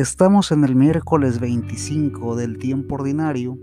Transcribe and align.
Estamos 0.00 0.50
en 0.50 0.64
el 0.64 0.76
miércoles 0.76 1.40
25 1.40 2.34
del 2.34 2.56
tiempo 2.56 2.94
ordinario 2.94 3.58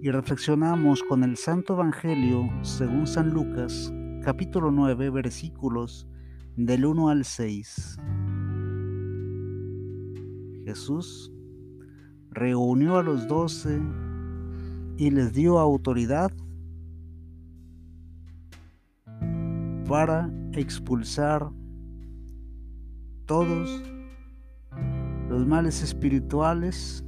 y 0.00 0.08
reflexionamos 0.12 1.02
con 1.02 1.24
el 1.24 1.36
Santo 1.36 1.72
Evangelio 1.72 2.48
según 2.62 3.08
San 3.08 3.30
Lucas, 3.30 3.92
capítulo 4.22 4.70
9, 4.70 5.10
versículos 5.10 6.06
del 6.54 6.86
1 6.86 7.08
al 7.08 7.24
6. 7.24 7.96
Jesús 10.64 11.32
reunió 12.30 12.98
a 12.98 13.02
los 13.02 13.26
doce 13.26 13.82
y 14.96 15.10
les 15.10 15.32
dio 15.32 15.58
autoridad 15.58 16.30
para 19.88 20.30
expulsar 20.52 21.50
todos 23.26 23.82
los 25.34 25.48
males 25.48 25.82
espirituales 25.82 27.04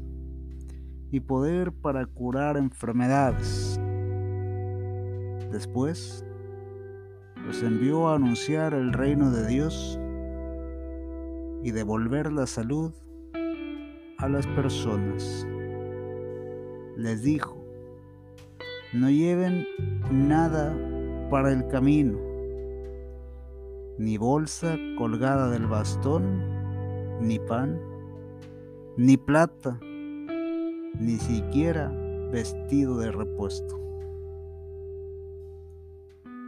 y 1.13 1.21
poder 1.21 1.71
para 1.71 2.07
curar 2.07 2.57
enfermedades. 2.57 3.79
Después, 5.53 6.25
los 7.47 7.63
envió 7.63 8.09
a 8.09 8.17
anunciar 8.17 8.75
el 8.75 8.93
reino 8.93 9.31
de 9.31 9.47
Dios 9.47 10.01
y 11.63 11.71
devolver 11.71 12.33
la 12.33 12.49
salud 12.49 12.93
a 14.19 14.29
las 14.29 14.45
personas. 14.49 15.47
Les 16.97 17.23
dijo, 17.23 17.65
no 18.93 19.09
lleven 19.09 19.69
nada 20.11 20.77
para 21.31 21.53
el 21.53 21.69
camino, 21.69 22.19
ni 23.99 24.19
bolsa 24.19 24.77
colgada 24.99 25.49
del 25.49 25.69
bastón, 25.69 27.21
ni 27.21 27.39
pan, 27.39 27.79
ni 28.97 29.19
plata, 29.19 29.79
ni 29.83 31.19
siquiera 31.19 31.93
vestido 32.33 32.99
de 32.99 33.13
repuesto. 33.13 33.79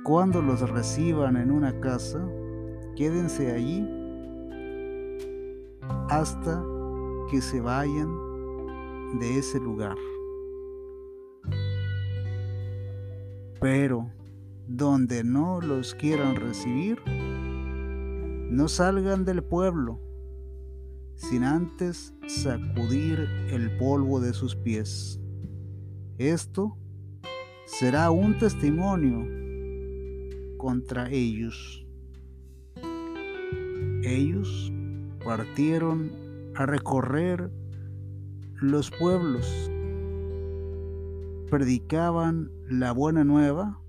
Cuando 0.02 0.40
los 0.40 0.68
reciban 0.70 1.36
en 1.36 1.50
una 1.50 1.78
casa, 1.80 2.26
quédense 2.96 3.52
allí 3.52 3.86
hasta 6.08 6.64
que 7.30 7.42
se 7.42 7.60
vayan 7.60 8.08
de 9.20 9.38
ese 9.38 9.60
lugar. 9.60 9.96
Pero 13.60 14.10
donde 14.66 15.22
no 15.22 15.60
los 15.60 15.94
quieran 15.94 16.36
recibir, 16.36 17.02
no 18.50 18.68
salgan 18.68 19.26
del 19.26 19.42
pueblo 19.42 20.00
sin 21.18 21.42
antes 21.42 22.14
sacudir 22.28 23.18
el 23.50 23.76
polvo 23.76 24.20
de 24.20 24.32
sus 24.32 24.54
pies. 24.54 25.20
Esto 26.16 26.78
será 27.66 28.10
un 28.10 28.38
testimonio 28.38 29.26
contra 30.58 31.10
ellos. 31.10 31.84
Ellos 34.04 34.72
partieron 35.24 36.12
a 36.54 36.66
recorrer 36.66 37.50
los 38.54 38.90
pueblos, 38.90 39.70
predicaban 41.50 42.50
la 42.70 42.92
buena 42.92 43.24
nueva 43.24 43.80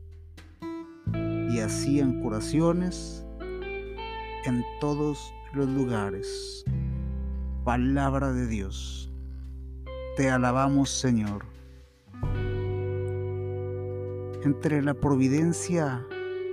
y 1.14 1.60
hacían 1.60 2.22
curaciones 2.22 3.26
en 4.46 4.64
todos 4.82 5.32
los 5.54 5.70
lugares 5.70 6.66
palabra 7.64 8.32
de 8.32 8.48
Dios. 8.48 9.12
Te 10.18 10.30
alabamos, 10.30 10.90
Señor. 10.90 11.46
Entre 14.44 14.82
la 14.82 14.94
providencia 14.94 16.06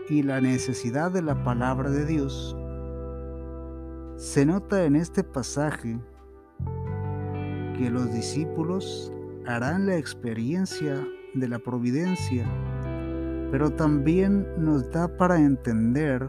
y 0.09 0.23
la 0.23 0.41
necesidad 0.41 1.11
de 1.11 1.23
la 1.23 1.43
palabra 1.45 1.91
de 1.91 2.05
Dios, 2.05 2.57
se 4.17 4.47
nota 4.47 4.85
en 4.85 4.97
este 4.97 5.23
pasaje 5.23 5.99
que 7.77 7.91
los 7.91 8.13
discípulos 8.13 9.13
harán 9.47 9.87
la 9.87 9.97
experiencia 9.97 11.07
de 11.35 11.49
la 11.49 11.59
providencia, 11.59 12.47
pero 13.51 13.71
también 13.71 14.47
nos 14.59 14.91
da 14.91 15.17
para 15.17 15.39
entender 15.39 16.29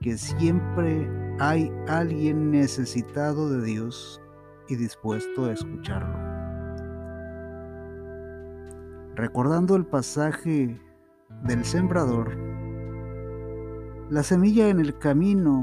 que 0.00 0.18
siempre 0.18 1.08
hay 1.38 1.72
alguien 1.88 2.50
necesitado 2.50 3.50
de 3.50 3.64
Dios 3.64 4.20
y 4.68 4.76
dispuesto 4.76 5.46
a 5.46 5.52
escucharlo. 5.52 6.18
Recordando 9.14 9.76
el 9.76 9.84
pasaje 9.84 10.80
del 11.44 11.64
sembrador, 11.64 12.36
la 14.10 14.22
semilla 14.22 14.68
en 14.68 14.80
el 14.80 14.98
camino 14.98 15.62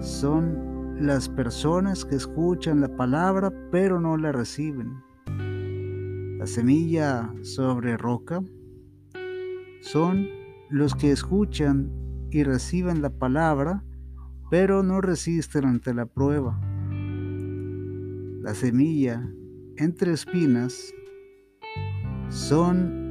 son 0.00 0.96
las 1.00 1.28
personas 1.28 2.04
que 2.04 2.16
escuchan 2.16 2.80
la 2.80 2.88
palabra 2.88 3.52
pero 3.70 4.00
no 4.00 4.16
la 4.16 4.32
reciben. 4.32 5.02
La 6.38 6.46
semilla 6.46 7.32
sobre 7.42 7.96
roca 7.96 8.42
son 9.80 10.26
los 10.70 10.94
que 10.94 11.12
escuchan 11.12 11.90
y 12.30 12.42
reciben 12.42 13.02
la 13.02 13.10
palabra, 13.10 13.84
pero 14.50 14.82
no 14.82 15.00
resisten 15.00 15.64
ante 15.64 15.94
la 15.94 16.06
prueba. 16.06 16.58
La 18.42 18.54
semilla 18.54 19.30
entre 19.76 20.12
espinas 20.12 20.92
son 22.28 23.08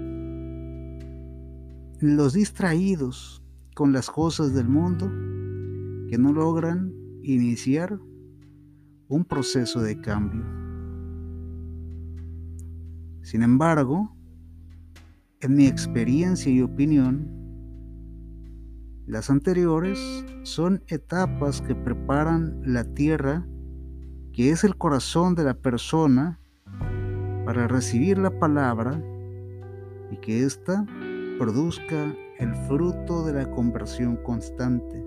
los 2.00 2.34
distraídos 2.34 3.44
con 3.76 3.94
las 3.94 4.10
cosas 4.10 4.54
del 4.54 4.68
mundo 4.68 5.08
que 6.10 6.18
no 6.18 6.34
logran 6.34 6.94
iniciar 7.22 8.00
un 9.08 9.26
proceso 9.26 9.82
de 9.82 10.00
cambio. 10.00 10.44
Sin 13.22 13.44
embargo, 13.44 14.16
en 15.42 15.56
mi 15.56 15.68
experiencia 15.68 16.52
y 16.52 16.62
opinión, 16.62 17.47
las 19.08 19.30
anteriores 19.30 20.26
son 20.44 20.84
etapas 20.88 21.62
que 21.62 21.74
preparan 21.76 22.62
la 22.66 22.84
tierra, 22.84 23.48
que 24.34 24.52
es 24.52 24.66
el 24.66 24.76
corazón 24.76 25.34
de 25.34 25.46
la 25.46 25.54
persona, 25.54 26.42
para 27.46 27.70
recibir 27.70 28.18
la 28.18 28.38
palabra 28.38 29.02
y 30.12 30.18
que 30.18 30.44
ésta 30.44 30.86
produzca 31.40 32.14
el 32.38 32.54
fruto 32.68 33.26
de 33.26 33.32
la 33.32 33.50
conversión 33.50 34.18
constante. 34.18 35.02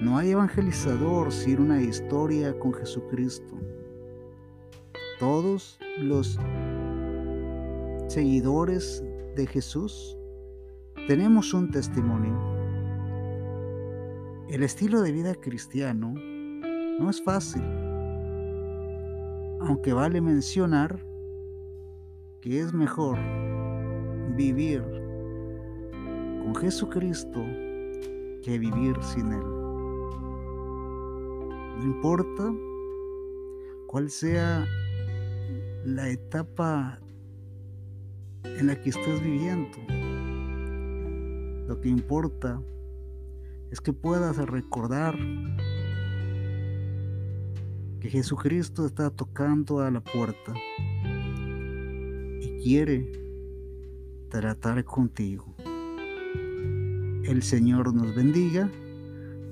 No 0.00 0.16
hay 0.16 0.30
evangelizador 0.30 1.32
sin 1.32 1.60
una 1.60 1.82
historia 1.82 2.56
con 2.56 2.72
Jesucristo. 2.72 3.58
Todos 5.18 5.80
los 5.98 6.38
seguidores 8.06 9.02
de 9.34 9.46
Jesús 9.48 10.16
tenemos 11.06 11.54
un 11.54 11.70
testimonio. 11.70 12.38
El 14.48 14.62
estilo 14.62 15.00
de 15.00 15.12
vida 15.12 15.34
cristiano 15.34 16.14
no 16.14 17.10
es 17.10 17.22
fácil, 17.22 17.62
aunque 19.60 19.92
vale 19.92 20.20
mencionar 20.20 21.00
que 22.40 22.60
es 22.60 22.72
mejor 22.72 23.18
vivir 24.36 24.82
con 26.42 26.54
Jesucristo 26.54 27.44
que 28.42 28.58
vivir 28.58 28.96
sin 29.02 29.32
Él. 29.32 29.60
No 31.78 31.84
importa 31.84 32.52
cuál 33.86 34.10
sea 34.10 34.66
la 35.84 36.08
etapa 36.08 36.98
en 38.44 38.66
la 38.66 38.80
que 38.80 38.90
estés 38.90 39.22
viviendo. 39.22 39.78
Lo 41.70 41.80
que 41.80 41.88
importa 41.88 42.60
es 43.70 43.80
que 43.80 43.92
puedas 43.92 44.36
recordar 44.38 45.16
que 48.00 48.10
Jesucristo 48.10 48.84
está 48.86 49.10
tocando 49.10 49.78
a 49.78 49.88
la 49.88 50.00
puerta 50.00 50.52
y 52.40 52.60
quiere 52.60 53.12
tratar 54.30 54.84
contigo. 54.84 55.54
El 57.22 57.40
Señor 57.44 57.94
nos 57.94 58.16
bendiga, 58.16 58.68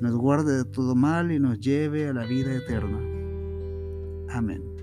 nos 0.01 0.17
guarde 0.17 0.57
de 0.57 0.65
todo 0.65 0.97
mal 0.97 1.31
y 1.31 1.39
nos 1.39 1.61
lleve 1.61 2.09
a 2.09 2.13
la 2.13 2.25
vida 2.25 2.53
eterna. 2.53 2.99
Amén. 4.31 4.78